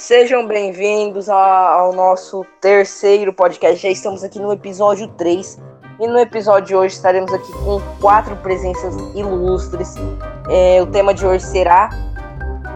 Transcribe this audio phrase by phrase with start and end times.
[0.00, 3.82] Sejam bem-vindos ao nosso terceiro podcast.
[3.82, 5.58] Já estamos aqui no episódio 3.
[6.00, 9.96] E no episódio de hoje estaremos aqui com quatro presenças ilustres.
[10.48, 11.90] É, o tema de hoje será,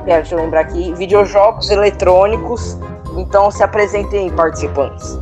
[0.04, 2.76] quero te lembrar aqui, videojogos eletrônicos.
[3.16, 5.18] Então se apresentem participantes.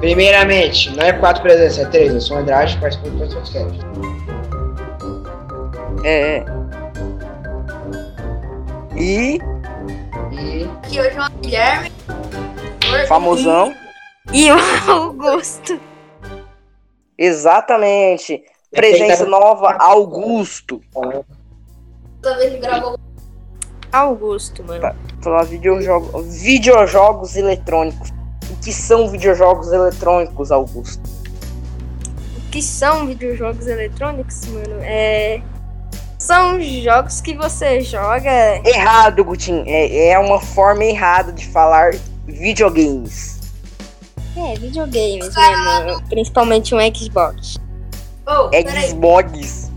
[0.00, 2.14] Primeiramente, não é quatro presenças, é três.
[2.14, 3.78] Eu sou o Andrade, participo do podcast.
[6.02, 6.38] É.
[6.38, 6.44] é.
[8.96, 9.40] E
[10.88, 11.92] Aqui hoje é o Guilherme.
[13.06, 13.74] famosão.
[14.32, 14.56] E o
[14.90, 15.78] Augusto.
[17.18, 18.42] Exatamente.
[18.70, 20.80] Presença nova, Augusto.
[22.22, 22.98] Toda vez que gravou.
[23.92, 24.80] Augusto, mano.
[24.80, 24.96] Tá.
[25.20, 28.08] Falar videojogos, videojogos eletrônicos.
[28.50, 31.02] O que são videojogos eletrônicos, Augusto?
[32.38, 34.80] O que são videojogos eletrônicos, mano?
[34.80, 35.42] É.
[36.18, 38.60] São jogos que você joga.
[38.64, 39.62] Errado, Gutin.
[39.66, 41.94] É, é uma forma errada de falar
[42.26, 43.38] videogames.
[44.36, 46.02] É, videogames mesmo.
[46.08, 47.56] Principalmente um Xbox.
[48.26, 49.70] Oh, Xbox.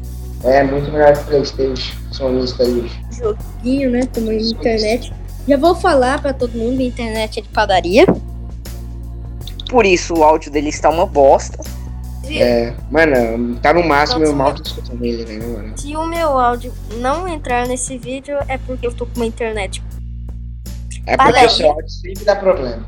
[0.44, 1.96] é muito melhor que Playstation.
[2.12, 2.92] Sonista aí.
[3.12, 4.06] Joguinho, né?
[4.08, 5.14] Tamanho de internet.
[5.48, 8.06] Já vou falar pra todo mundo: a internet é de padaria.
[9.70, 11.64] Por isso o áudio dele está uma bosta.
[12.40, 15.78] É, mano, tá no máximo eu mal tô escutando ele, né, mano?
[15.78, 19.84] Se o meu áudio não entrar nesse vídeo, é porque eu tô com uma internet.
[21.06, 21.48] É porque Padaria.
[21.48, 22.86] o seu áudio sempre dá problema.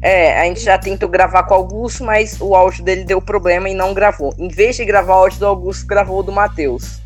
[0.00, 3.68] É, a gente já tentou gravar com o Augusto, mas o áudio dele deu problema
[3.68, 4.32] e não gravou.
[4.38, 7.00] Em vez de gravar o áudio do Augusto, gravou o do Matheus.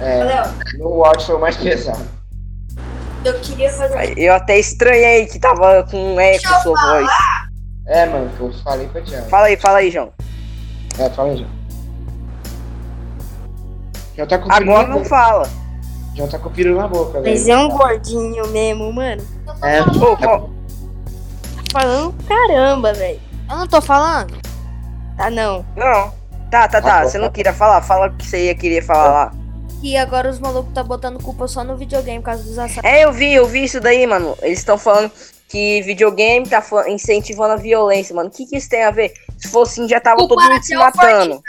[0.00, 0.24] É,
[0.78, 2.04] no áudio foi o mais pesado.
[3.24, 4.18] Eu queria fazer.
[4.18, 7.08] Eu até estranhei que tava com um eco sua voz.
[7.90, 9.28] É, mano, que eu falei pra Thiago.
[9.28, 10.12] Fala aí, fala aí, João.
[10.98, 11.46] É, fala já.
[14.16, 15.08] Já tá com Agora não boca.
[15.08, 15.48] fala.
[16.14, 17.34] Já tá com o peru na boca, velho.
[17.34, 19.22] Mas é um gordinho mesmo, mano.
[19.62, 20.50] É, Ô, qual-
[21.72, 23.20] Tá falando caramba, velho.
[23.50, 24.38] Eu não tô falando?
[25.16, 25.64] Tá não.
[25.76, 26.12] Não.
[26.50, 27.02] Tá, tá, tá.
[27.02, 27.08] bom.
[27.08, 27.82] Você não queria falar?
[27.82, 29.32] Fala o que você ia querer falar lá.
[29.82, 32.84] E agora os malucos tá botando culpa só no videogame por causa dos assaltos.
[32.88, 34.36] É, eu vi, eu vi isso daí, mano.
[34.42, 35.10] Eles estão falando
[35.50, 38.28] que videogame tá incentivando a violência, mano.
[38.28, 39.12] O que, que isso tem a ver?
[39.36, 41.42] Se fosse assim, já tava todo mundo se matando.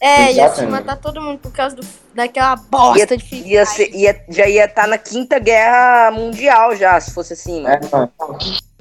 [0.00, 3.90] É, ia se matar todo mundo por causa do, daquela bosta de Free Ia ser,
[3.94, 7.74] ia, já ia estar na quinta guerra mundial já, se fosse assim, mano.
[7.74, 8.08] É,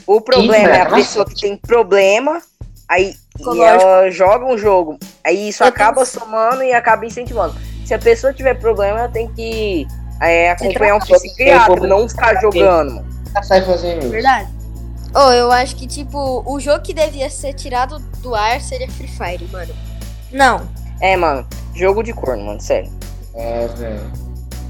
[0.08, 2.42] O problema é a pessoa que tem problema,
[2.90, 7.56] aí e ela joga um jogo, aí isso Eu acaba tenho- somando e acaba incentivando.
[7.86, 9.86] Se a pessoa tiver problema, ela tem que
[10.22, 13.17] é, acompanhar um psiquiatra, não ficar jogando, mano.
[13.44, 14.10] Sai fazendo isso?
[14.10, 14.50] Verdade.
[15.16, 19.08] Oh, eu acho que, tipo, o jogo que devia ser tirado do ar seria Free
[19.08, 19.74] Fire, mano.
[20.32, 20.68] Não.
[21.02, 22.92] É, mano, jogo de corno, mano, sério.
[23.34, 24.12] É, velho.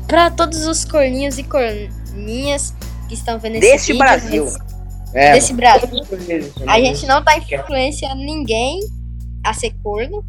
[0.07, 2.73] Pra todos os corninhos e corninhas
[3.09, 4.44] que estão vendo esse Deste vídeo, Brasil.
[4.45, 4.67] mas-
[5.13, 5.89] É, Desse Brasil.
[5.89, 6.72] mano.
[6.72, 8.79] A gente não tá influenciando ninguém
[9.44, 10.23] a ser corno,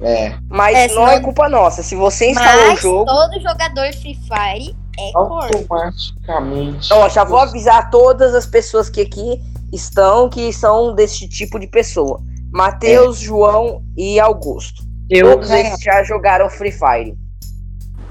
[0.00, 0.32] É.
[0.48, 1.82] Mas É, não é senão- culpa nossa.
[1.82, 3.04] Se você instalou o mas jogo.
[3.04, 5.10] todo jogador Free Fire é.
[5.14, 6.92] Automaticamente.
[6.92, 9.40] Ó, já vou avisar todas as pessoas que aqui
[9.72, 12.20] estão que são desse tipo de pessoa.
[12.52, 14.82] Matheus, João e Augusto.
[15.10, 17.14] Eu, Todos eles já jogaram Free Fire.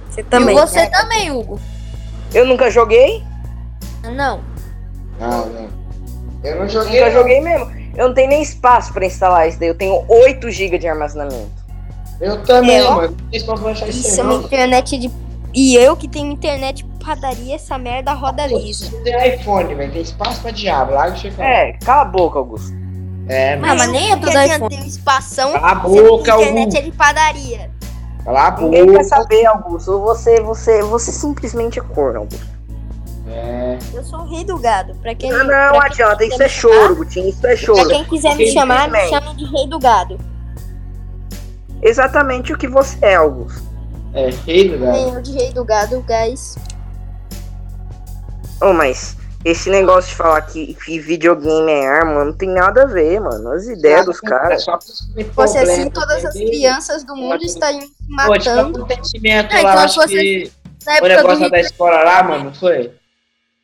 [0.09, 0.55] Você também.
[0.55, 1.59] E você também, Hugo.
[2.33, 3.23] Eu nunca joguei,
[4.03, 4.41] Não.
[5.19, 5.67] Não, não.
[6.43, 6.99] Eu não joguei.
[6.99, 7.71] nunca joguei mesmo.
[7.95, 9.69] Eu não tenho nem espaço pra instalar isso daí.
[9.69, 11.49] Eu tenho 8 GB de armazenamento.
[12.21, 12.95] Eu também, É, ó.
[12.95, 13.17] mano.
[13.17, 14.41] Não isso Isso é uma não.
[14.43, 15.11] internet de.
[15.59, 18.91] E eu que tenho internet padaria, essa merda roda lisa.
[19.03, 19.91] Tem iPhone, velho.
[19.91, 20.91] Tem espaço pra diabo.
[20.91, 21.43] Lá que chega.
[21.43, 22.71] É, cala a boca, Augusto.
[23.27, 23.75] É, Ah, mano.
[23.75, 24.69] mas nem é tudo iPhone.
[24.69, 25.53] Tem um espação.
[25.53, 27.71] Cala a boca, a internet é de padaria.
[28.23, 29.03] Cala a Ninguém quer boca.
[29.05, 29.99] saber, Augusto.
[30.01, 32.45] Você, você, você simplesmente é corno, Augusto.
[33.27, 33.79] É.
[33.95, 34.93] Eu sou o rei do gado.
[35.01, 36.23] Pra quem Não, não pra quem adianta.
[36.23, 37.29] Isso é choro, Gutinho.
[37.29, 37.89] Isso é Pra choro.
[37.89, 40.19] quem quiser me chamar, me chame de rei do gado.
[41.81, 43.66] Exatamente o que você é, Augusto.
[44.17, 45.21] É, rei do gado.
[45.21, 46.55] De rei do gado, guys.
[48.61, 52.85] Ô, mas esse negócio de falar que, que videogame é arma não tem nada a
[52.85, 53.51] ver, mano.
[53.51, 54.65] As ideias dos É caras.
[54.65, 57.93] Fosse assim, problema, todas as crianças do mundo estariam se Pô,
[58.37, 58.79] tipo, matando.
[58.79, 58.87] lá,
[59.59, 60.51] então acho que
[60.85, 61.51] Na o negócio Hitler.
[61.51, 62.91] da escola lá, mano, não foi?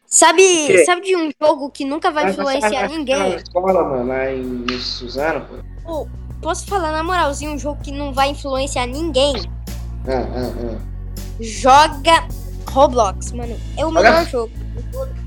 [0.06, 3.36] Sabe, sabe de um jogo que nunca vai Mas influenciar Na ninguém?
[3.38, 5.56] escola, mano, lá em em Suzano, pô.
[5.84, 6.08] Pô,
[6.40, 9.34] posso falar na moralzinha um jogo que não vai influenciar ninguém?
[10.08, 10.78] Ah, ah, ah.
[11.40, 12.24] Joga
[12.70, 13.56] Roblox, mano.
[13.78, 14.52] É o Olha- melhor jogo.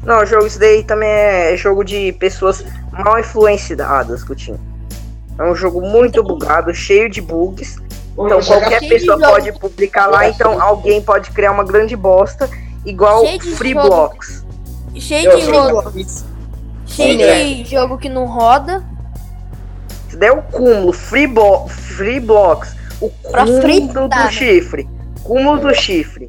[0.02, 4.60] Não, o jogo isso daí também é jogo de pessoas mal influenciadas, Coutinho.
[5.38, 7.76] É um jogo muito bugado, cheio de bugs.
[8.18, 12.48] Então qualquer pessoa pode publicar lá, então alguém pode criar uma grande bosta,
[12.84, 13.24] igual
[13.56, 13.86] Free jogo.
[13.88, 14.44] Blocks.
[14.98, 15.92] cheio Eu de jogo,
[16.86, 17.44] cheio É.
[17.44, 18.82] de jogo que não roda.
[20.08, 20.92] Isso daí é o cúmulo.
[20.92, 22.74] Free, blo free blocks.
[23.00, 24.30] O Pra cúmulo fritar, do né?
[24.30, 24.88] chifre.
[25.22, 26.28] Cúmulo do chifre.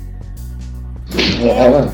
[1.42, 1.94] É, mano.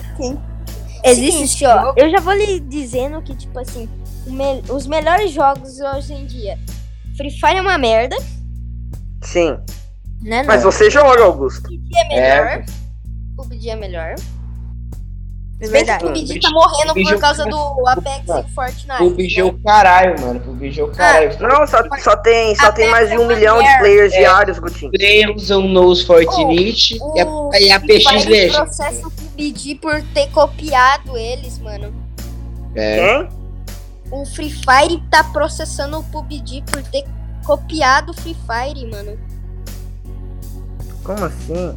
[1.05, 3.89] Existe Seguinte, ó, eu já vou lhe dizendo que, tipo assim,
[4.25, 6.57] o me- os melhores jogos hoje em dia.
[7.17, 8.15] Free Fire é uma merda,
[9.21, 9.57] Sim.
[10.21, 10.43] né?
[10.43, 11.63] Mas você joga, Augusto.
[11.69, 12.65] PUBG é melhor.
[13.35, 14.15] PUBG é melhor.
[15.63, 16.05] É bem que verdade.
[16.05, 19.03] o PUBG tá morrendo PUBG por causa do Apex Mano, e Fortnite.
[19.03, 19.49] O bicho é né?
[19.49, 20.41] o caralho, mano.
[20.47, 21.37] O bicho é o caralho.
[21.39, 24.19] Não, só, só tem, só tem mais de um é milhão de players É.
[24.19, 24.91] diários, Gutinho.
[24.91, 28.55] Play usam nos Fortnite e a, O e a Free PX Fire Legends.
[28.57, 31.93] processa o PUBG por ter copiado eles, mano.
[32.75, 33.27] É.
[34.11, 37.03] O Free Fire tá processando o PUBG por ter
[37.45, 39.17] copiado o Free Fire, mano.
[41.03, 41.73] Como assim?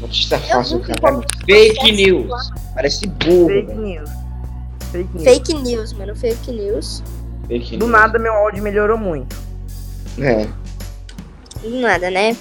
[0.00, 1.20] Notícia fácil, cara.
[1.46, 2.50] Fake processo news.
[2.74, 3.80] Parece burro, Fake velho.
[3.80, 4.10] news.
[4.92, 5.24] Fake news.
[5.24, 6.16] Fake news, mano.
[6.16, 7.02] Fake news.
[7.48, 7.90] Fake Do news.
[7.98, 9.36] nada meu áudio melhorou muito.
[10.18, 10.46] É.
[11.62, 12.36] Do nada, né?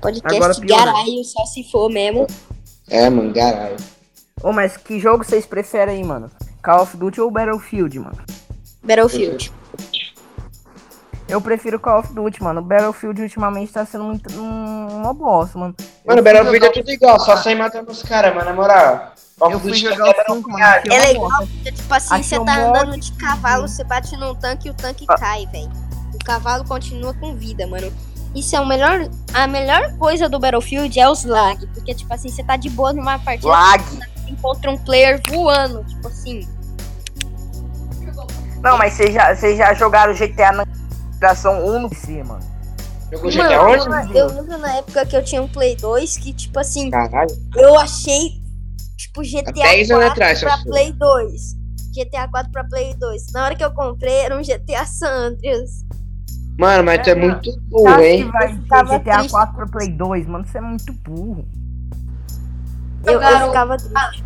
[0.00, 2.26] Podcast Agora garalho, só se for mesmo.
[2.88, 3.76] É, mano, caralho.
[4.42, 6.30] Ô, mas que jogo vocês preferem aí, mano?
[6.62, 8.18] Call of Duty ou Battlefield, mano?
[8.82, 9.50] Battlefield.
[11.26, 12.60] Eu prefiro Call of Duty, mano.
[12.60, 15.74] Battlefield ultimamente tá sendo muito um, uma bosta, mano.
[16.06, 19.12] Mano, Eu Battlefield é jogar- tudo igual, só sai matando os caras, mano, na moral.
[19.38, 20.64] Call Eu of fui Duty jogar é o 5, mano.
[20.64, 21.46] É legal, bosta.
[21.46, 24.74] porque, tipo assim, você um tá andando de cavalo, você bate num tanque e o
[24.74, 25.14] tanque Ah.
[25.16, 25.70] cai, velho.
[26.14, 27.90] O cavalo continua com vida, mano.
[28.34, 29.08] Isso é o melhor.
[29.32, 31.66] A melhor coisa do Battlefield é os lag.
[31.68, 33.48] Porque, tipo assim, você tá de boa numa partida.
[33.48, 33.82] Lag.
[33.82, 35.82] Você encontra um player voando.
[35.84, 36.46] Tipo assim.
[38.62, 40.64] Não, mas vocês já, vocês já jogaram GTA na
[41.24, 42.42] geração 1 no PC, mano.
[43.10, 43.88] Jogou GTA?
[43.88, 47.30] Mano, eu lembro na época que eu tinha um Play 2 que, tipo assim, Caralho.
[47.56, 48.42] eu achei,
[48.96, 50.58] tipo, GTA Há 10 anos 4 atrás, pra.
[50.64, 51.56] Play 2.
[51.94, 53.32] GTA 4 pra Play 2.
[53.32, 55.70] Na hora que eu comprei, era um GTA San Andreas.
[56.58, 58.30] Mano, mas tu é muito burro, hein?
[58.30, 59.30] vai Eu GTA triste.
[59.30, 60.44] 4 pra Play 2, mano?
[60.44, 61.44] Você é muito burro.
[63.06, 64.24] Eu, eu Jogaram- ficava triste.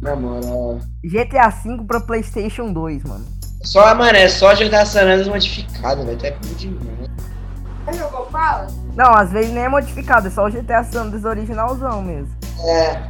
[0.00, 0.78] Na moral.
[1.02, 3.24] GTA 5 pra Playstation 2, mano.
[3.68, 6.16] Só, mano, é só jogar San Andreas modificado, velho.
[6.16, 7.10] Tu é burro demais.
[7.84, 8.66] Você jogou Fala?
[8.96, 12.34] Não, às vezes nem é modificado, é só o GTA San Andreas originalzão mesmo.
[12.64, 13.02] É.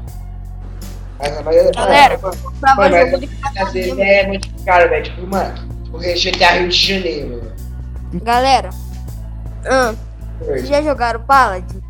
[1.21, 5.05] Mas, mas, Galera, mano, Tava Mano, jogo de às vezes é modificado, velho.
[5.05, 7.53] Tipo, mano, tipo GTA Rio de Janeiro.
[8.25, 8.71] Galera,
[9.65, 9.95] Ah,
[10.41, 11.81] vocês já jogaram Paladin?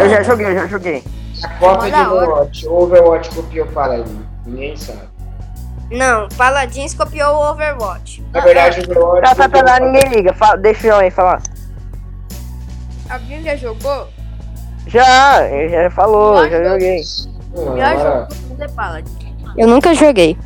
[0.00, 1.04] Eu já joguei, eu já joguei.
[1.42, 2.00] A cópia de.
[2.00, 2.66] Overwatch.
[2.66, 4.04] Overwatch copiou ali.
[4.46, 5.15] Ninguém sabe.
[5.90, 8.22] Não, Paladins copiou o Overwatch.
[8.32, 9.22] Na verdade, o Overwatch.
[9.22, 10.34] Tá, tá, tá, lá, o ninguém liga.
[10.34, 11.42] Fala, deixa eu aí falar.
[13.08, 14.08] Alguém já jogou?
[14.86, 17.00] Já, ele já falou, já joguei.
[17.54, 19.36] O melhor jogo é Paladin.
[19.56, 20.36] Eu nunca joguei.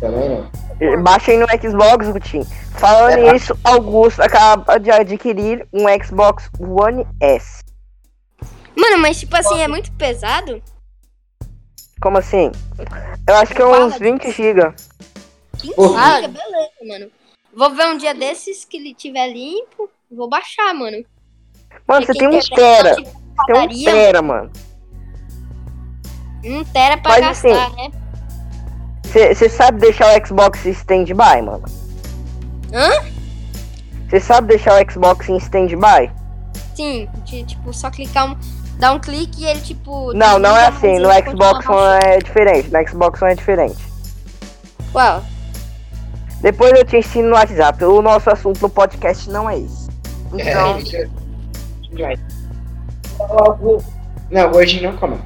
[0.00, 1.02] Também não.
[1.02, 2.46] Baixa aí no Xbox, Gutinho.
[2.72, 7.62] Falando É, nisso, Augusto acaba de adquirir um Xbox One S.
[8.76, 10.60] Mano, mas tipo assim, é muito pesado?
[12.04, 12.52] Como assim?
[13.26, 14.74] Eu acho que é uns 20 GB.
[15.56, 15.88] 15 Pô.
[15.88, 17.10] giga, beleza, mano.
[17.56, 19.88] Vou ver um dia desses que ele tiver limpo.
[20.12, 21.02] Vou baixar, mano.
[21.88, 22.94] Mano, você Porque tem um tera.
[22.94, 24.52] Tem um tera, mano.
[26.44, 27.90] Um tera pra Mas gastar, assim, né?
[29.34, 31.64] Você sabe deixar o Xbox em stand-by, mano?
[32.70, 33.02] Hã?
[34.10, 36.12] Você sabe deixar o Xbox em stand-by?
[36.76, 38.63] Sim, de, tipo, só clicar um.
[38.78, 40.12] Dar um clique e ele, tipo.
[40.12, 40.98] Não, não é assim.
[40.98, 42.70] No Xbox One é diferente.
[42.72, 43.76] No Xbox One é diferente.
[44.92, 45.22] Qual?
[46.40, 47.82] Depois eu te ensino no WhatsApp.
[47.84, 49.58] O nosso assunto no podcast não é.
[49.58, 52.16] Então, É, isso é-
[53.18, 53.82] Logo-
[54.30, 55.22] Não, hoje não começa.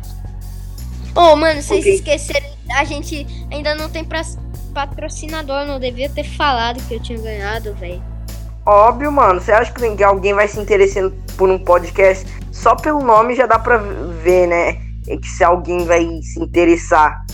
[1.15, 1.95] Ô, mano, vocês Ok.
[1.95, 2.47] esqueceram.
[2.77, 4.23] A gente ainda não tem pra-
[4.75, 5.65] patrocinador.
[5.65, 8.03] Não devia ter falado que eu tinha ganhado, velho.
[8.67, 9.41] óbvio, mano.
[9.41, 12.27] Você acha que ninguém- alguém vai se interessando por um podcast?
[12.63, 14.81] Só pelo nome já dá pra ver, né?
[15.07, 17.25] É que se alguém vai se interessar.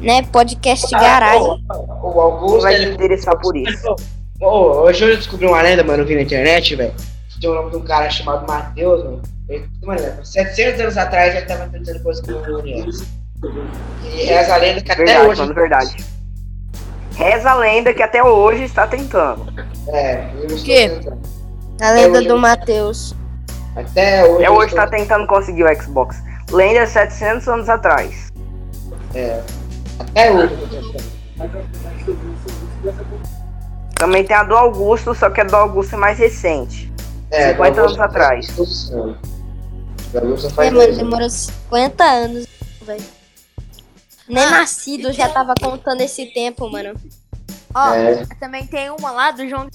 [0.00, 0.22] Né?
[0.32, 1.64] Podcast Ah, garagem.
[2.02, 2.94] O o Augusto, vai se ele...
[2.94, 3.96] interessar por isso?
[4.40, 6.94] Ô, hoje eu descobri uma lenda, mano, eu vi na internet, velho.
[7.40, 9.22] Tem o nome de um cara chamado Matheus, mano.
[9.48, 13.06] Ele, mano, 700 anos atrás já tava tentando conseguir um universo.
[14.04, 15.40] E reza a lenda que até Verdade, hoje.
[15.42, 15.96] mano, verdade.
[17.14, 19.52] Reza a lenda que até hoje está tentando.
[19.88, 20.88] É, eu estou quê?
[20.88, 21.37] tentando.
[21.80, 23.14] A lenda hoje do eu- Matheus.
[23.76, 24.34] Até hoje.
[24.44, 26.16] Até hoje estou- tá tentando conseguir o Xbox.
[26.50, 28.32] Lenda 700 anos atrás.
[29.14, 29.42] É.
[29.98, 31.18] Até hoje eu tô tentando.
[33.94, 36.92] Também tem a do Augusto, só que a do Augusto é mais recente.
[37.30, 38.46] É, 50 do anos atrás.
[40.14, 42.46] É, faz mano, demorou 50 anos,
[42.82, 43.04] velho.
[44.28, 46.94] Nem Ah, nascido já tava contando esse tempo, mano.
[47.74, 48.24] Ó, É.
[48.40, 49.68] também tem uma lá do João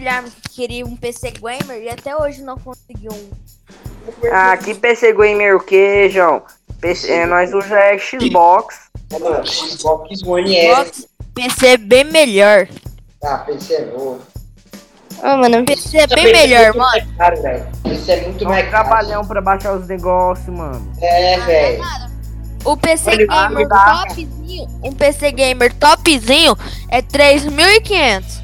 [0.00, 3.30] Guilherme que queria um PC Gamer e até hoje não conseguiu um.
[4.32, 6.42] Ah, que PC Gamer o que, João?
[6.80, 8.88] PC, é, nós usa é Xbox.
[9.12, 11.06] É, mano, Xbox One S.
[11.34, 12.66] PC bem melhor.
[13.22, 14.22] Ah, PC é novo.
[15.22, 15.66] Ô, mano.
[15.66, 17.16] PC é bem PC melhor, mano.
[17.18, 17.66] Caro, velho.
[17.82, 18.88] PC é muito mais caro.
[18.88, 20.90] trabalhão pra baixar os negócios, mano.
[21.02, 21.84] É, velho.
[22.64, 26.56] O PC Gamer topzinho, um PC Gamer topzinho
[26.88, 28.39] é 3.500.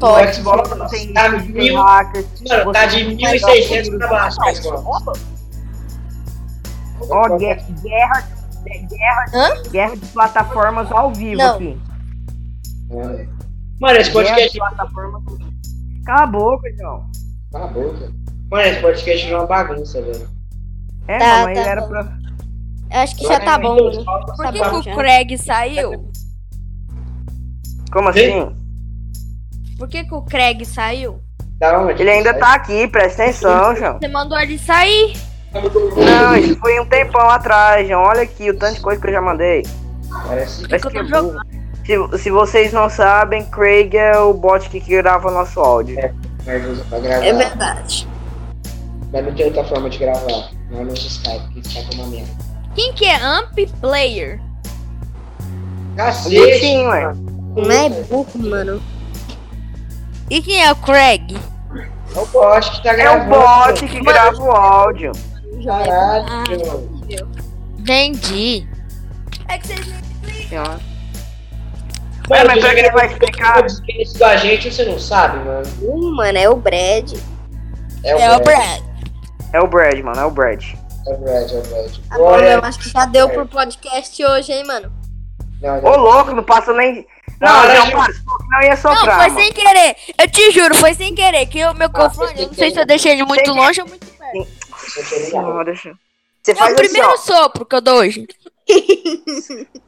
[0.00, 1.74] O Xbox tem, tá tem mil.
[1.76, 5.20] Mano, tá de Você 1.600 pra baixo, o Xbox.
[7.10, 8.28] Ó, guerra, guerra,
[8.64, 9.62] guerra, Hã?
[9.70, 11.54] guerra de plataformas ao vivo Não.
[11.56, 11.78] aqui.
[13.80, 14.52] Mano, esse podcast.
[14.52, 15.22] de plataformas.
[16.06, 17.06] Cala a boca, João.
[17.52, 18.12] Cala a boca.
[18.50, 20.28] Mano, esse podcast é uma bagunça, velho.
[21.08, 21.88] É, Tá, mano, tá ele era bom.
[21.88, 22.18] pra.
[22.90, 24.04] Eu acho que já tá bom, mano.
[24.04, 24.94] Por que, Tá que bom, o já.
[24.94, 26.10] Craig saiu?
[27.92, 28.30] Como Ei.
[28.42, 28.63] assim?
[29.78, 31.20] Por que, que o Craig saiu?
[31.62, 32.02] Onde?
[32.02, 33.98] Ele ainda tá aqui, presta atenção, João.
[33.98, 35.16] Você mandou ele sair?
[35.52, 38.02] Não, isso foi um tempão atrás, João.
[38.02, 39.62] Olha aqui o tanto de coisa que eu já mandei.
[40.26, 41.38] Parece Parece eu que tô é burro.
[41.84, 45.96] Se, se vocês não sabem, Craig é o bot que grava nosso áudio.
[45.96, 47.24] gravar.
[47.24, 48.08] É verdade.
[49.12, 50.50] Mas não tem outra forma de gravar.
[50.70, 52.30] Não é no Skype, que Skype é uma merda.
[52.74, 54.40] Quem que é Amp Player?
[55.96, 56.76] Cacete!
[56.76, 57.12] Ué.
[57.54, 58.82] Não é burro, mano.
[60.30, 61.36] E quem é o Craig?
[62.14, 63.30] É o bot que tá É o gravando.
[63.74, 65.12] bot que grava o áudio.
[65.64, 66.44] Caralho, Ah.
[67.78, 68.66] Entendi.
[69.48, 69.94] É que vocês
[70.48, 70.78] Senhora.
[72.28, 73.54] Mano, É, mas já que gravou vai explicar?
[73.62, 75.66] podcast da gente, você não sabe, mano.
[75.82, 77.12] Hum, mano, é o Brad.
[78.02, 78.44] É o É o Brad.
[78.44, 78.82] Brad.
[79.52, 80.62] É o Brad, mano, é o Brad.
[81.06, 81.96] É o Brad, é o Brad.
[82.10, 84.90] Agora eu acho que já deu pro podcast hoje, hein, mano.
[85.60, 85.96] não, Ô, não.
[85.98, 87.06] louco, não passa nem.
[87.40, 88.14] Não, não, para,
[88.50, 89.18] não ia Não, soprar.
[89.20, 89.40] foi mano.
[89.40, 89.96] sem querer.
[90.18, 91.46] Eu te juro, foi sem querer.
[91.46, 93.52] Que o meu Ah, microfone, foi sem eu não sei se eu deixei ele muito
[93.52, 94.48] longe ou muito perto.
[95.32, 95.92] Não, deixa.
[96.42, 97.16] Você É faz o assim, primeiro ó.
[97.16, 98.26] sopro que eu dou hoje.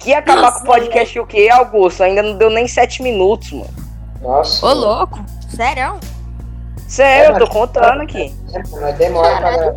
[0.00, 2.02] Que ia acabar Nossa, com o podcast o quê, Augusto?
[2.02, 3.74] Ainda não deu nem sete minutos, mano.
[4.20, 4.64] Nossa.
[4.66, 5.18] Ô, louco.
[5.54, 5.98] Sério?
[6.86, 8.32] Sério, eu tô contando aqui.
[8.54, 9.74] É, mas demora pra gravar.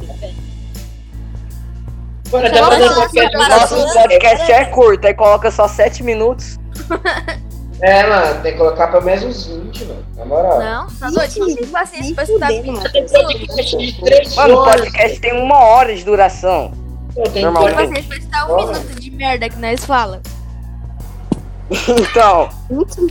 [2.31, 6.03] Mano, até Você vai fazer falar podcast Nosso podcast é curto, aí coloca só sete
[6.03, 6.57] minutos.
[7.81, 10.05] É, mano, tem que colocar pelo menos uns 20, mano.
[10.17, 10.59] Na moral.
[10.59, 11.39] Não, tá doido.
[11.39, 12.91] Não tem paciência pra escutar fudendo, mano.
[12.91, 14.81] Tem podcast de 3 Mano, o horas.
[14.81, 16.74] podcast tem uma hora de duração.
[17.31, 20.21] Tem podcast- paciência pra escutar um minuto de merda que nós fala.
[21.71, 22.49] Então,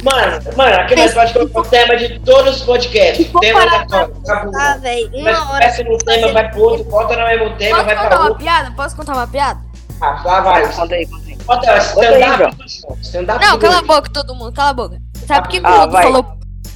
[0.02, 3.26] Mano, mano, aqui nós pode colocar o tema de todos os podcasts.
[3.26, 4.16] Se for Tema aleatório.
[4.26, 4.52] Acabou.
[4.60, 7.94] Ah, velho, uma começa num tema, vai pro outro, volta no mesmo tema, Posso vai
[7.96, 8.42] contar pra uma outro.
[8.44, 8.70] piada?
[8.72, 9.60] Posso contar uma piada?
[10.00, 10.72] Ah, lá vai.
[10.72, 11.36] conta aí, conta aí.
[11.44, 12.56] Bota aí, stand-up.
[13.02, 13.44] Stand-up.
[13.46, 14.98] Não, cala a boca, todo mundo, cala a boca.
[15.26, 16.02] Sabe o que, que Ah, o Mudo vai.
[16.02, 16.26] falou?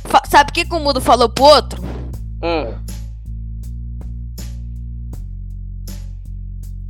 [0.06, 1.82] fa- sabe o que, que o Mudo falou pro outro?
[2.42, 2.74] Hum.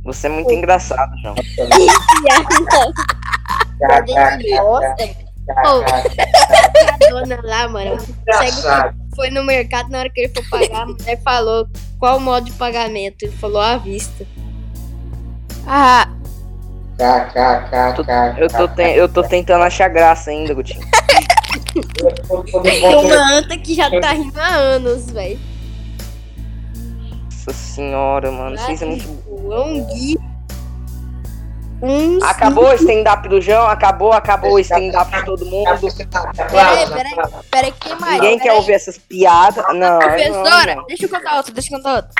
[0.05, 1.33] Você é muito engraçado, João.
[6.93, 7.97] a dona lá, mano.
[9.15, 11.67] Foi no mercado, na hora que ele for pagar, a mulher falou
[11.99, 13.23] qual o modo de pagamento.
[13.23, 14.25] Ele falou à vista.
[15.67, 16.07] Ah,
[16.97, 17.29] cá,
[18.37, 20.85] Eu tô, ten- eu tô tentando achar graça ainda, Gutinho.
[22.63, 25.39] Tem uma anta que já tá rindo há anos, velho.
[27.25, 28.57] Nossa senhora, mano.
[28.57, 29.05] Vocês é muito.
[29.51, 30.17] É um gui.
[31.85, 33.67] Um Acabou o stand-up do João?
[33.67, 35.65] Acabou, acabou o stand-up de todo mundo.
[36.49, 37.15] Peraí, peraí,
[37.51, 38.21] peraí, que tem mais.
[38.21, 39.65] Ninguém quer ouvir essas piadas.
[39.75, 40.87] Não, a professora, não, não.
[40.87, 42.11] deixa eu contar outra, deixa eu contar outra.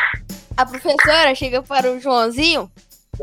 [0.57, 2.69] A professora chega para o Joãozinho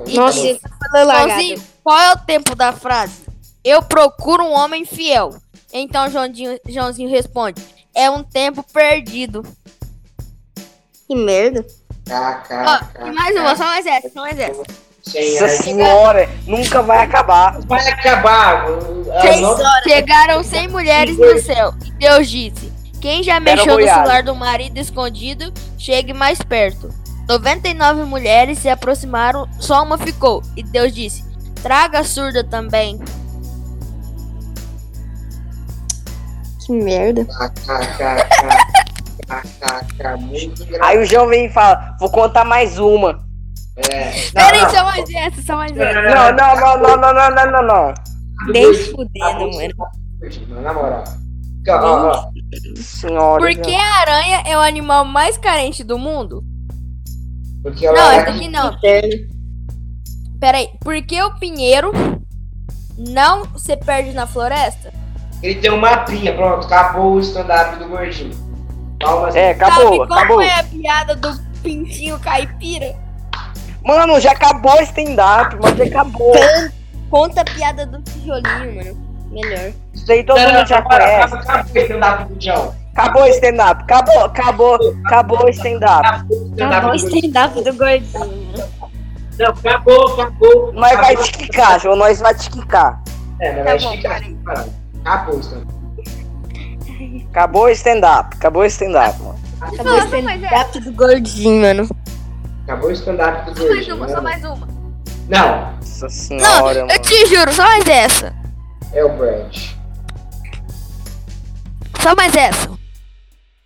[0.07, 0.59] e Nossa, diz.
[0.95, 3.21] Joãozinho, qual é o tempo da frase?
[3.63, 5.35] Eu procuro um homem fiel.
[5.71, 7.63] Então Joãozinho, Joãozinho responde,
[7.95, 9.45] é um tempo perdido.
[11.07, 11.67] Que merda.
[12.09, 14.90] Ó, cá, cá, e mais uma, só mais essa, só mais essa.
[15.07, 15.49] Nossa aí.
[15.50, 17.61] senhora, nunca vai acabar.
[17.62, 18.66] Vai acabar.
[19.23, 19.83] Seis horas.
[19.85, 24.78] Chegaram 100 mulheres no céu e Deus disse: Quem já mexeu no celular do marido
[24.78, 26.90] escondido, chegue mais perto.
[27.28, 30.42] 99 mulheres se aproximaram, só uma ficou.
[30.57, 31.25] E Deus disse:
[31.62, 33.00] Traga a surda também.
[36.66, 37.26] Que merda.
[40.80, 43.30] Aí o João vem e fala: Vou contar mais uma.
[43.89, 44.13] É.
[44.33, 46.03] Peraí, só mais essa, só mais essa.
[46.03, 47.95] Não, não, não, não, não, não, não, não.
[48.49, 49.75] Nem fudendo, tá mano.
[49.79, 51.05] Tá na moral.
[51.05, 52.33] Tá calma.
[52.77, 53.41] Senhora.
[53.41, 56.43] Por que a aranha é o animal mais carente do mundo?
[57.63, 58.77] Porque ela não, é aqui não.
[60.41, 61.93] Peraí, por que o pinheiro
[62.97, 64.93] não se perde na floresta?
[65.43, 68.35] Ele tem uma mapinha, pronto, acabou o stand-up do gordinho.
[69.01, 70.37] Calma, é, acabou, Sabe acabou.
[70.37, 72.95] qual é a piada do pintinho caipira?
[73.85, 76.33] Mano, já acabou o stand-up, mas já acabou.
[77.11, 79.11] Conta a piada do tijolinho, mano.
[79.31, 79.73] Melhor.
[79.95, 81.35] Isso aí todo mundo já acabou, conhece.
[81.35, 82.75] acabou, o stand-up do João.
[82.97, 86.07] Acabou o stand-up, acabou, acabou, acabou o stand-up.
[86.07, 87.19] Acabou o stand-up Acabou o do gordinho.
[87.31, 88.91] stand-up do gordinho, mano.
[89.39, 90.73] Não, acabou, acabou.
[90.75, 93.03] Nós vai te quicar, João, nós vai te quicar.
[93.41, 94.37] É, mas Tá vai parei.
[94.45, 94.71] parado.
[95.05, 95.75] Acabou o stand-up.
[97.31, 99.39] Acabou o stand-up, acabou o stand-up, mano.
[99.61, 101.89] Acabou o mais stand-up do gordinho, mano.
[102.71, 104.15] Acabou o stand-up do Só mais uma, né?
[104.15, 104.69] só mais uma.
[105.29, 107.03] Não, Nossa Não, senhora, eu mano.
[107.03, 108.33] te juro, só mais essa.
[108.93, 109.57] é o Brad.
[112.00, 112.71] Só mais essa.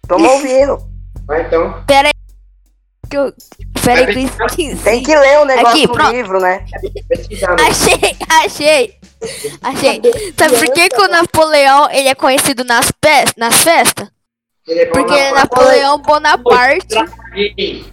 [0.08, 0.78] Tamo ouvindo.
[1.26, 1.84] Vai então.
[1.86, 2.14] Pera aí.
[3.10, 3.34] Que eu...
[3.84, 4.76] Pera aí que eu esqueci.
[4.82, 6.10] Tem que ler o negócio Aqui, do pronto.
[6.10, 6.64] livro, né?
[6.82, 8.98] No Achei, achei.
[9.62, 10.02] Achei.
[10.38, 13.24] Sabe por que, que o Napoleão ele é conhecido nas, pe...
[13.36, 14.08] nas festas?
[14.66, 16.86] Ele é Porque é Napoleão Bonaparte.
[16.88, 17.92] Traguei.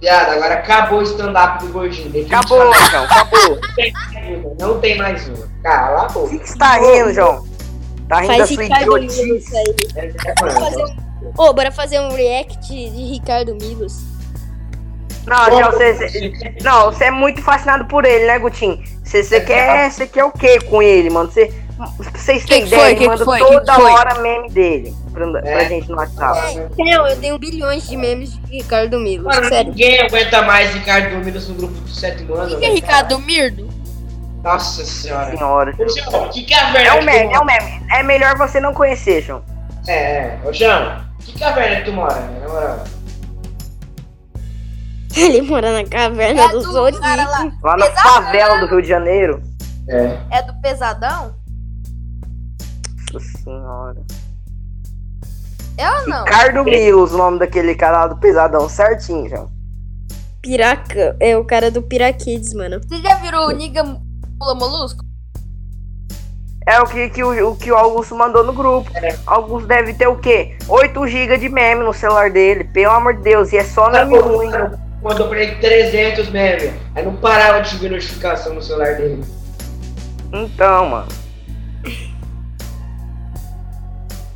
[0.00, 2.24] Piada, agora acabou o stand-up do gordinho.
[2.26, 3.58] Acabou, João, acabou.
[4.60, 5.48] Não tem mais uma.
[5.62, 6.26] Cala a boca.
[6.26, 7.44] O que que você tá rindo, João?
[8.08, 9.56] Tá rindo da Faz sua Ricardo Milos idiotice.
[9.96, 10.96] É, Bora fazer mano.
[11.36, 14.00] um- Ô, bora fazer um react de Ricardo Milos.
[15.26, 18.82] Não, João, você, você- não, você é muito fascinado por ele, né, Gutinho?
[19.04, 21.30] Você, você quer, você quer o que com ele, mano?
[21.30, 21.52] Você,
[22.14, 22.82] vocês têm ideia?
[22.82, 22.92] foi?
[22.92, 23.24] Ele manda?
[23.24, 25.68] Que toda que hora meme dele pra, pra É.
[25.68, 26.68] gente no WhatsApp.
[26.78, 29.24] Não, eu tenho bilhões de memes de Ricardo Milos.
[29.26, 29.70] Mano, Sério.
[29.72, 32.54] ninguém aguenta mais Ricardo Dormindo no grupo dos sete O anos.
[32.58, 33.68] que, é Ricardo Mirdo?
[34.42, 35.30] Nossa senhora.
[35.36, 35.74] Senhora.
[35.78, 37.82] Ô, João, que caverna É que um meme, é um meme.
[37.90, 39.42] É melhor você não conhecer, João.
[39.86, 40.40] É, é.
[40.44, 42.40] Ô, João, que caverna que tu mora, né?
[42.40, 42.84] Na moral.
[45.16, 47.02] Ele mora na caverna É dos do Zodíaco.
[47.02, 47.50] cara lá.
[47.62, 48.12] Lá na Pesadão.
[48.22, 49.42] favela do Rio de Janeiro.
[49.88, 50.16] É.
[50.30, 51.34] É do Pesadão?
[53.12, 53.96] Nossa senhora.
[55.78, 56.24] É ou não?
[56.24, 59.48] Ricardo Mills, o nome daquele canal do Pesadão, certinho, João.
[60.42, 61.16] Piraca.
[61.20, 62.80] É o cara do Pirakids, mano.
[62.82, 65.04] Você já virou o Niga Mula Molusco?
[66.66, 68.90] É o que, que o, o que o Augusto mandou no grupo.
[69.24, 70.56] Augusto deve ter o quê?
[70.68, 74.18] 8 GB de meme no celular dele, pelo amor de Deus, e é só meme
[74.18, 74.50] ruim.
[75.00, 76.72] Mandou pra ele 300 memes.
[76.94, 79.24] Aí não parava de subir notificação no celular dele.
[80.32, 81.27] Então, mano.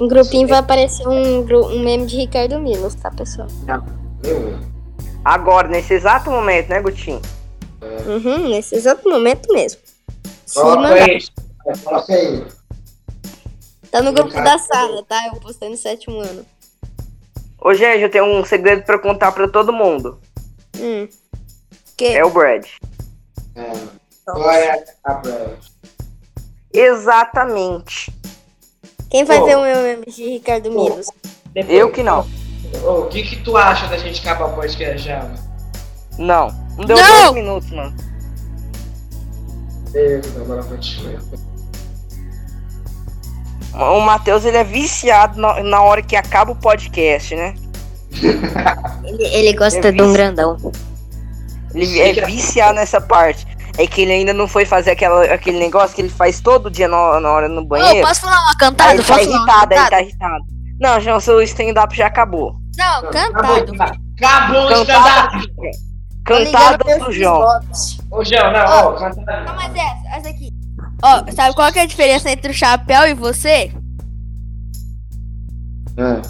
[0.02, 3.46] Um grupinho vai aparecer um, um meme de Ricardo Milos, tá, pessoal?
[5.24, 7.22] Agora, nesse exato momento, né, Gutinho?
[8.04, 9.80] Uhum, nesse exato momento mesmo.
[10.44, 11.04] Se Coloca mandar.
[11.04, 11.24] aí.
[11.84, 12.44] Coloca aí.
[13.92, 15.24] Tá no grupo da sala, tá?
[15.28, 16.44] Eu postei no sétimo ano.
[17.60, 20.18] Ô, gente, eu tenho um segredo pra contar pra todo mundo.
[20.80, 21.06] Hum.
[21.96, 22.06] Que?
[22.06, 22.66] É o Brad.
[23.54, 23.72] É.
[25.04, 25.58] A Brad.
[26.72, 28.21] Exatamente.
[29.12, 29.44] Quem vai Ô.
[29.44, 31.06] ver o meu meme de Ricardo Milos?
[31.52, 32.26] Depois- Eu que não.
[32.82, 35.38] Ô, o que que tu acha da gente acabar o podcast já, mano?
[36.18, 36.48] Não.
[36.78, 37.20] Não deu Não!
[37.24, 37.94] dois minutos, mano.
[39.90, 41.20] Beleza, agora continua.
[43.74, 47.54] O Matheus, ele é viciado na, na hora que acaba o podcast, né?
[49.04, 50.56] Ele, ele gosta Eu de um grandão.
[51.74, 53.46] Ele é viciado nessa parte.
[53.78, 56.86] É que ele ainda não foi fazer aquela, aquele negócio que ele faz todo dia
[56.88, 58.06] na, na hora no Ô, banheiro.
[58.06, 58.92] posso falar uma Aí cantada?
[58.94, 60.44] ele tá irritado, aí ele tá irritado.
[60.80, 62.54] Não, João, seu stand-up já acabou.
[62.76, 63.32] Não, cantado.
[63.38, 65.70] acabou o Cantada, stand-up.
[66.24, 67.40] cantada do João.
[68.10, 69.44] Ô, João, não, Ó, ô, cantada.
[69.44, 70.48] Não, mas essa, essa aqui.
[71.02, 73.72] Ó, sabe qual que é a diferença entre o chapéu e você?
[75.98, 76.20] Ah.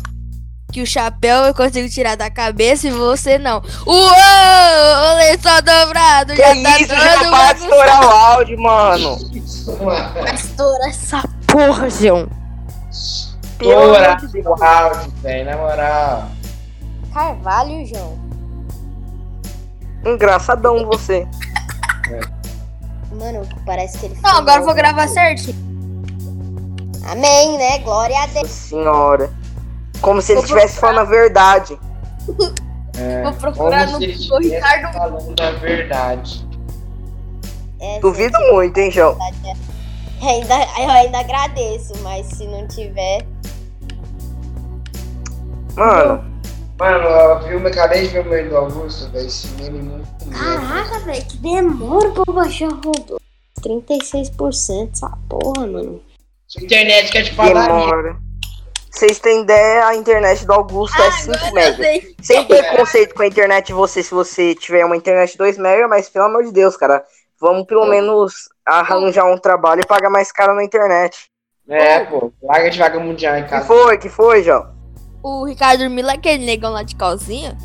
[0.73, 3.63] Que o chapéu eu consigo tirar da cabeça e você não.
[3.87, 3.93] Uou!
[3.93, 9.19] O lençol dobrado Que já isso, tá já todo para de estourar o áudio, mano.
[10.35, 12.27] Estoura essa porra, João.
[12.91, 16.29] Estoura o áudio, velho, na moral.
[17.13, 18.19] Carvalho, João.
[20.07, 21.29] Engraçadão você.
[23.13, 25.55] Mano, parece que ele Não, agora eu vou gravar certinho.
[27.05, 27.79] Amém, né?
[27.81, 28.43] Glória a Deus.
[28.43, 29.42] Nossa senhora.
[30.03, 31.79] Como se ele estivesse falando a verdade.
[32.95, 34.93] É, Vou procurar no Google Ricardo.
[34.93, 36.47] falando a verdade.
[37.81, 39.17] É, Duvido muito, hein, João?
[40.21, 43.27] Ainda, eu ainda agradeço, mas se não tiver.
[45.75, 46.23] Mano,
[46.79, 49.27] Mano, eu vi, eu acabei de ver o meme do Augusto, velho.
[49.27, 50.09] Esse meme é muito.
[50.31, 53.21] Caraca, velho, que demora pra baixar o robô.
[53.61, 56.01] 36% essa porra, mano.
[56.61, 57.69] Internet quer te falar.
[57.69, 58.17] demora.
[58.93, 61.85] Vocês têm ideia, a internet do Augusto é 5 mega.
[62.23, 66.09] Sem preconceito com a internet de você, se você tiver uma internet 2 mega, mas
[66.11, 67.03] pelo amor de Deus, cara,
[67.41, 71.31] vamos pelo menos arranjar um trabalho e pagar mais caro na internet.
[71.69, 73.67] É, pô, larga de vagabundear em Que casa.
[73.67, 74.71] foi, que foi, João?
[75.23, 77.57] O Ricardo Mila, aquele negão lá de calcinha.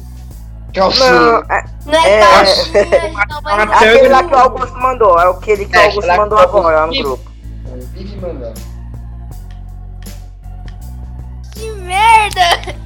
[0.74, 1.12] Calcinha.
[1.12, 2.20] Não, é, Não é, É.
[2.22, 2.86] calcinha,
[3.28, 5.86] não, mas Ah, é aquele lá que o Augusto mandou, é aquele que o É,
[5.88, 7.32] Augusto mandou que o agora lá no grupo.
[7.94, 8.67] Vive mandando.
[12.08, 12.78] Merda!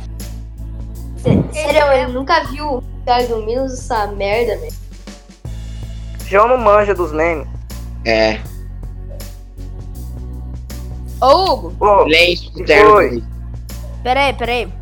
[1.53, 4.73] Sério, ele nunca viu o Ricardo Milos essa merda, velho.
[6.27, 7.47] João não manja dos memes.
[8.05, 8.39] É.
[11.21, 13.23] Ô, Hugo, Ô, dele.
[14.01, 14.73] peraí, peraí.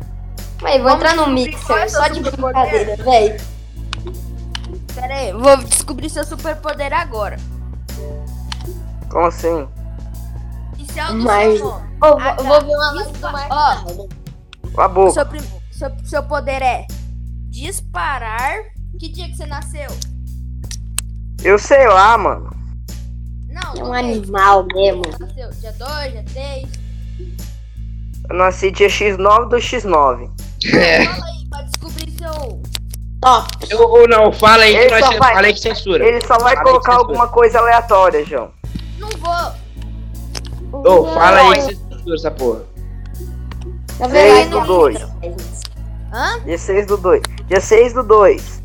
[0.62, 3.40] Mas vou Vamos entrar no qual é mixer, seu só de brincadeira, velho.
[4.94, 7.36] Peraí, vou descobrir seu superpoder agora.
[9.10, 9.66] como assim?
[10.78, 11.90] Isso é o do Mas- seu nome.
[12.00, 12.32] Ah, vou- tá.
[12.42, 13.54] vou ver uma Dispa- Marco.
[13.54, 14.06] Ó,
[14.76, 15.12] a boca.
[15.12, 16.86] seu, prim- seu, seu poder é
[17.48, 18.58] disparar.
[18.98, 19.88] Que dia que você nasceu?
[21.42, 22.50] Eu sei lá, mano.
[23.48, 25.02] Não, É um animal mesmo.
[25.18, 26.68] Nasceu dia 2, dia 3.
[28.28, 30.30] Eu nasci dia X9 do X9.
[30.74, 31.04] É.
[31.06, 32.62] Fala aí, pra descobrir seu.
[33.22, 33.48] Top.
[33.68, 36.06] Eu, ou não, fala aí que Ele nós só vai- falei que censura.
[36.06, 38.50] Ele só vai Fala colocar que alguma coisa aleatória, João.
[38.98, 41.02] Não vou.
[41.02, 42.60] Ô, fala aí que censura essa porra.
[44.08, 44.60] Seis vendo?
[44.60, 44.98] do dois.
[46.12, 46.40] Hã?
[46.44, 47.22] Dia 6 do 2.
[47.46, 48.62] Dia 6 do 2.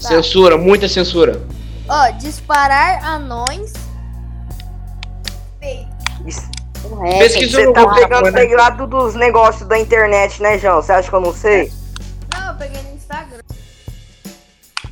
[0.00, 0.08] Tá.
[0.08, 1.42] Censura, muita censura.
[1.88, 3.72] Ó, disparar anões.
[7.18, 8.32] Pesquisa Você no tá pegando né?
[8.32, 10.80] pegado dos negócios da internet, né, João?
[10.80, 11.72] Você acha que eu não sei?
[12.32, 13.40] Não, eu peguei no Instagram.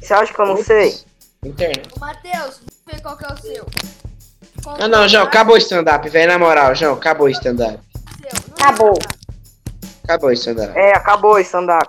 [0.00, 0.98] Você acha que eu não sei?
[1.44, 1.88] Internet.
[1.98, 3.66] Matheus, vê qual que é o seu.
[4.62, 6.32] Qual Não, não, João, é acabou o stand-up, velho.
[6.32, 7.78] Na moral, João, acabou o stand-up.
[7.78, 8.98] o Acabou.
[10.04, 10.78] Acabou o stand-up.
[10.78, 11.88] É, acabou esse stand-up.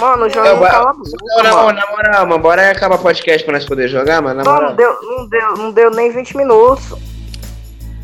[0.00, 1.10] Mano, o João Eu não vou- cala a boca,
[1.42, 4.42] Não, na moral, mano, bora acabar o podcast pra nós poder jogar, mano.
[4.44, 6.94] Não, não deu, não, deu, não deu nem 20 minutos.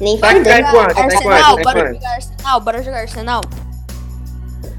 [0.00, 0.30] Nem fudeu.
[0.56, 0.94] em quanto?
[0.94, 1.22] Vai em Arsenal,
[1.54, 1.62] quanto?
[1.64, 1.94] Bora quanto?
[1.94, 3.40] jogar Arsenal, bora jogar Arsenal.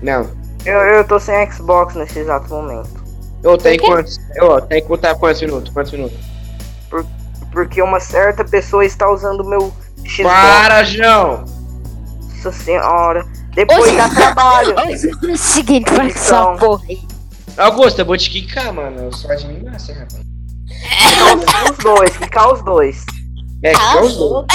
[0.02, 0.32] Não.
[0.66, 2.90] Eu, eu tô sem Xbox nesse exato momento.
[3.44, 4.18] Ô, tem quantos?
[4.42, 5.72] Ô, tem que contar quantos minutos?
[5.74, 6.18] Quantos minutos?
[7.52, 9.72] Porque uma certa pessoa está usando o meu
[10.16, 10.34] Xbox.
[10.36, 11.46] Para, João!
[12.36, 13.26] Nossa senhora.
[13.56, 14.76] Depois dá trabalho.
[15.24, 16.56] O seguinte, vai Então.
[16.58, 17.00] porra aí.
[17.58, 18.98] Augusto, eu vou te quicar, mano.
[19.04, 20.22] Eu só de mim nasce, rapaz.
[21.70, 23.06] Os dois, ficar os dois.
[23.64, 24.46] É, que é os dois.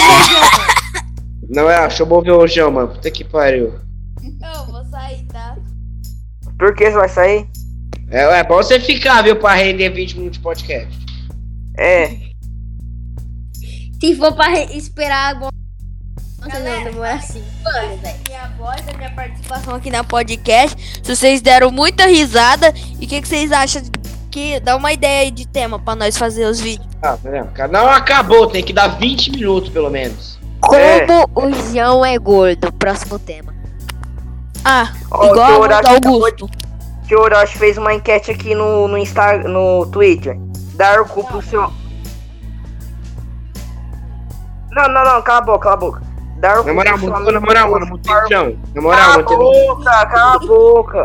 [1.49, 2.89] Não é, deixa eu ver o João, mano.
[2.89, 3.75] Puta que pariu.
[4.23, 5.57] Eu vou sair, tá?
[6.59, 7.47] Por que você vai sair?
[8.11, 10.99] É, é bom você ficar, viu, pra render 20 minutos de podcast.
[11.79, 12.26] É.
[14.07, 15.49] Se for pra esperar, bom.
[16.39, 17.43] Nossa, Galera, não, demora assim.
[17.65, 18.17] Mano, velho.
[18.29, 21.01] Minha voz, a minha participação aqui na podcast.
[21.03, 22.73] Se vocês deram muita risada.
[23.01, 23.83] E o que, que vocês acham?
[24.31, 26.87] Que dá uma ideia aí de tema pra nós fazer os vídeos.
[27.03, 27.51] Ah, tá vendo?
[27.73, 30.39] Não acabou, tem que dar 20 minutos pelo menos.
[30.73, 31.05] É.
[31.35, 32.73] Como o João é gordo?
[32.75, 33.53] Próximo tema.
[34.65, 36.49] Ah, Ó, igual o a Augusto.
[37.09, 40.39] Que o Orochi fez uma enquete aqui no, no, Insta, no Twitter.
[40.75, 41.73] Dar o cu pro seu.
[44.77, 46.03] Não, não, não, cala a boca, cala a boca.
[46.39, 48.59] Dar o cu Na moral, mano, na moral, mano, mutei chupar- o João.
[48.75, 51.03] Na moral, Cala a boca, cala a boca.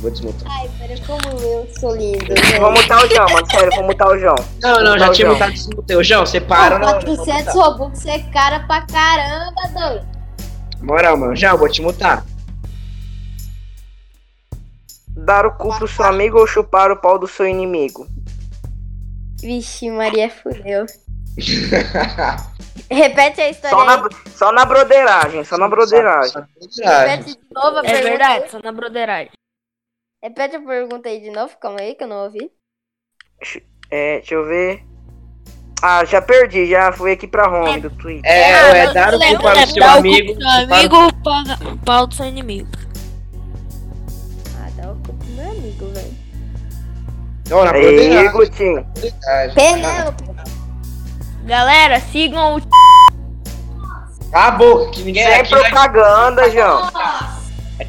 [0.00, 0.50] Vou desmutar.
[0.50, 2.24] Ai, pera, como eu sou lindo,
[2.58, 4.34] Vou mutar o João, mano, sério, vou mutar o João.
[4.60, 5.32] Não, não, já tinha João.
[5.34, 5.96] mutado desmutei.
[5.96, 6.86] O João, você para, não.
[6.86, 7.54] não, vou 400 mutar.
[7.54, 10.06] Robux é cara pra caramba, doido.
[10.82, 12.24] Moral, mano, João, vou te mutar.
[15.08, 18.06] Dar o cu pro seu amigo ou chupar o pau do seu inimigo?
[19.40, 20.86] Vixe, Maria fudeu.
[22.90, 23.86] Repete a história Só aí.
[23.96, 26.30] na, só na broderagem, só na broderagem.
[26.30, 27.16] Só- só broderagem.
[27.16, 28.02] Repete de novo a É pergunta.
[28.08, 29.30] verdade, só na broderagem.
[30.22, 32.50] Repete a pergunta aí de novo, calma aí que eu não ouvi.
[33.90, 34.84] É, deixa eu ver.
[35.82, 38.30] Ah, já perdi, já fui aqui pra home do Twitter.
[38.30, 40.32] É, Ah, é dar o cu para o seu amigo.
[40.44, 42.68] amigo, paga o pau do seu inimigo.
[44.58, 46.14] Ah, dá o cu pro meu amigo, velho.
[47.48, 48.32] Não, na Aí, broderagem.
[48.32, 48.84] Gutinho.
[48.84, 49.54] broderagem.
[51.50, 52.60] Galera, sigam o.
[54.30, 56.88] Cala a boca, que ninguém Sem aqui vai propaganda, João.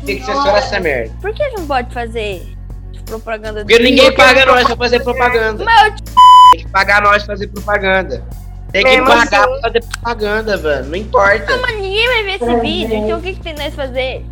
[0.04, 1.14] ter que censurar essa merda.
[1.22, 2.58] Por que a gente não pode fazer
[3.06, 5.64] propaganda Porque ninguém paga nós pra fazer propaganda.
[5.64, 5.94] Meu
[6.54, 8.24] Tem que pagar nós pra fazer propaganda.
[8.72, 9.52] Tem que Mesmo pagar assim.
[9.52, 10.86] pra fazer propaganda, velho.
[10.86, 11.58] Não importa.
[11.58, 14.26] Mas ninguém vai ver esse vídeo, então o que, que tem nós fazer?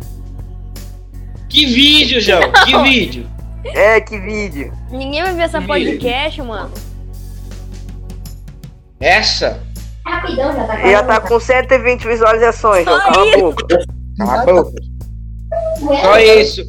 [1.48, 2.50] Que vídeo, João?
[2.64, 3.30] Que vídeo?
[3.64, 4.72] É, que vídeo.
[4.90, 6.89] Ninguém vai ver essa podcast, mano.
[9.00, 9.60] Essa?
[10.06, 12.98] Rapidão, já tá E já tá com 120 visualizações, João.
[13.00, 13.78] Cala a boca.
[14.18, 14.72] Cala a boca.
[16.02, 16.62] Só isso.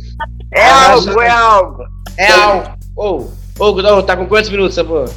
[0.54, 1.84] É algo, é algo.
[2.18, 2.72] É algo.
[2.96, 3.28] Ô,
[3.60, 5.10] ô, Gudão, tá com quantos minutos, amor?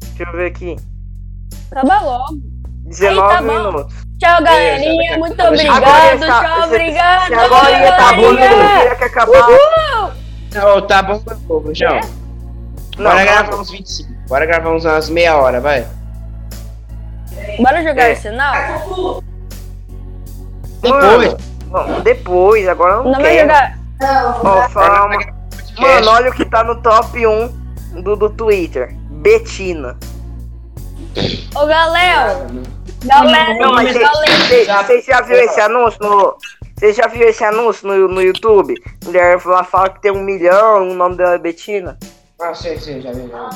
[0.00, 0.76] Deixa eu ver aqui.
[1.70, 2.38] Acaba logo.
[2.86, 3.52] 19 Aí, tá bom.
[3.70, 3.94] minutos.
[4.18, 5.18] Tchau, galerinha.
[5.18, 6.14] Muito Agora obrigado.
[6.22, 7.26] está- Tchau, se- obrigado.
[7.26, 9.48] Se agora ia tá bom, não tinha que acabar.
[10.54, 12.00] Não, tá bom, tá bom, João.
[12.98, 14.15] Não, gravar uns 25.
[14.28, 15.86] Bora gravar uns umas meia hora, vai.
[17.58, 18.10] Bora jogar É.
[18.10, 19.22] Arsenal?
[20.82, 21.36] Depois.
[21.70, 23.48] Mano, depois, agora eu não, Não vai quero.
[23.48, 23.78] jogar.
[24.44, 25.36] Ó, fala uma-
[25.78, 27.48] Mano, olha o que tá no top 1
[28.02, 28.94] do, do Twitter.
[29.10, 29.96] Betina.
[31.54, 32.46] Ô, Galéo.
[33.04, 34.82] Galera, Não, mas galera.
[34.84, 36.36] você já viu esse anúncio no.
[36.78, 38.74] Você já viu esse anúncio no, no YouTube?
[39.04, 41.96] Mulher lá fala que tem um milhão, o nome dela é Betina.
[42.40, 43.28] Ah, sim, sim, já vi.
[43.28, 43.50] já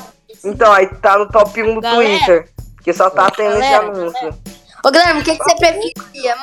[0.44, 2.08] Então, aí tá no top 1 do Galera.
[2.08, 2.48] Twitter.
[2.82, 3.86] Que só tá tendo esse Galera.
[3.88, 4.38] anúncio.
[4.84, 6.36] Ô, Guilherme, o que, que você preferia?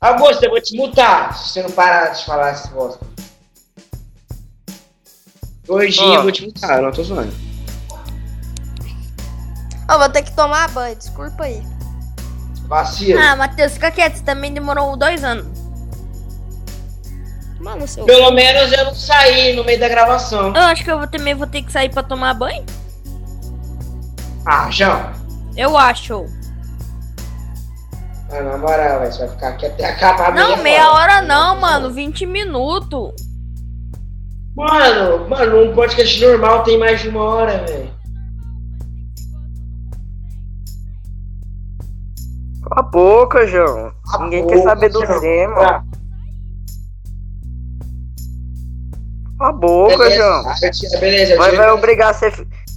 [0.00, 3.06] Augusto, eu vou te multar se você não parar de falar bosta.
[5.64, 6.14] Dois dias Ó.
[6.14, 7.32] eu vou te multar, eu não tô zoando.
[9.88, 11.62] Ó, vou ter que tomar banho, desculpa aí.
[12.66, 13.20] Vacilo.
[13.20, 15.46] Ah, Matheus, fica quieto, você também demorou dois anos.
[17.60, 18.04] Mano, seu.
[18.04, 20.48] Pelo menos eu não saí no meio da gravação.
[20.48, 22.64] Eu acho que eu vou, também vou ter que sair pra tomar banho.
[24.46, 25.12] Ah, João.
[25.56, 26.24] Eu acho.
[28.30, 31.14] Ah, na moral, você vai ficar aqui até acabar Não, meia meia hora.
[31.18, 31.90] hora não, mano.
[31.90, 33.12] 20 minutos.
[34.56, 37.90] Mano, mano, um podcast normal tem mais de uma hora, velho.
[42.62, 43.92] Cala a boca, João.
[44.14, 45.20] A Ninguém boca, quer saber do João.
[45.20, 45.84] tema.
[49.38, 50.42] Cala a boca, Beleza, João.
[50.44, 51.36] beleza, beleza.
[51.56, 52.30] Vai, obrigar você.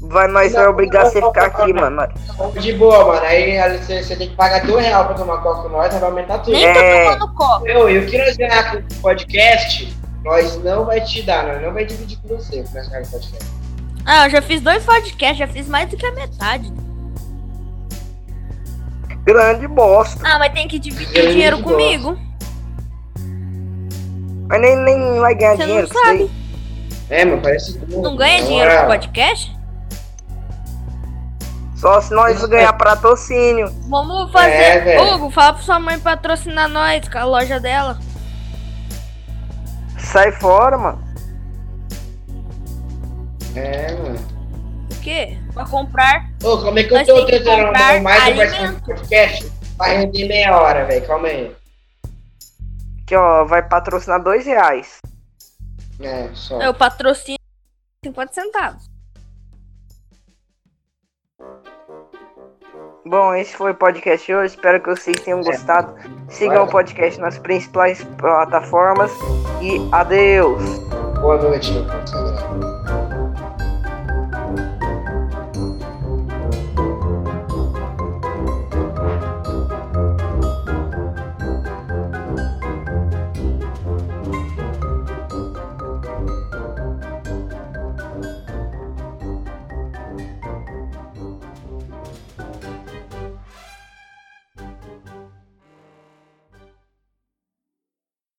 [0.08, 2.08] Vai, nós vai obrigar você a ficar aqui, mano.
[2.60, 3.22] De boa, mano.
[3.26, 6.40] Aí você, você tem que pagar dois reais pra tomar coca com nós, vai aumentar
[6.40, 6.54] tudo.
[6.54, 6.74] Nem É.
[6.74, 7.68] tô tomando copo.
[7.68, 11.62] Eu, e o que nós ganhar com o podcast, nós não vai te dar, nós
[11.62, 13.46] não vai dividir com você o que ganhar podcast.
[14.06, 16.72] Ah, eu já fiz dois podcasts, já fiz mais do que a metade.
[19.24, 20.22] Grande bosta.
[20.24, 22.18] Ah, mas tem que dividir o dinheiro não comigo.
[24.48, 26.06] Mas nem, nem vai ganhar Você não dinheiro aí.
[26.06, 26.32] sabe.
[27.10, 28.02] É, mano, parece tudo.
[28.04, 28.88] Não ganha dinheiro com moral.
[29.00, 29.55] podcast?
[31.86, 33.68] Só se nós ganhar patrocínio.
[33.88, 34.88] Vamos fazer.
[34.88, 35.00] É.
[35.04, 38.00] Hugo, fala pra sua mãe patrocinar nós com a loja dela.
[40.00, 41.04] Sai fora, mano.
[43.56, 44.20] É, mano.
[44.92, 45.38] O quê?
[45.54, 46.28] Pra comprar.
[46.44, 48.02] Ô, como é que eu tô tentando mais
[48.72, 49.52] um podcast?
[49.78, 51.06] Vai render meia hora, velho.
[51.06, 51.56] Calma aí.
[53.06, 55.04] Que ó, vai patrocinar dois reais.
[56.00, 56.60] É, só.
[56.60, 57.38] Eu patrocino
[58.04, 58.95] 50 centavos.
[63.08, 64.56] Bom, esse foi o podcast hoje.
[64.56, 65.94] Espero que vocês tenham gostado.
[66.28, 69.12] Sigam o podcast nas principais plataformas.
[69.62, 70.80] E adeus.
[71.22, 72.25] Boa noite, meu parceiro.